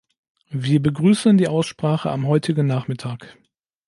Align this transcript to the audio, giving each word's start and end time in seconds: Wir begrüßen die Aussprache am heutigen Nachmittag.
Wir 0.55 0.81
begrüßen 0.81 1.37
die 1.37 1.47
Aussprache 1.47 2.09
am 2.09 2.25
heutigen 2.25 2.65
Nachmittag. 2.65 3.37